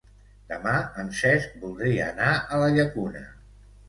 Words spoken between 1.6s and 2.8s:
voldria anar a la